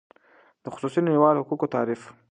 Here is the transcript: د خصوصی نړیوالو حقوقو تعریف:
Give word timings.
د 0.63 0.65
خصوصی 0.73 0.99
نړیوالو 1.07 1.41
حقوقو 1.43 1.71
تعریف: 1.75 2.01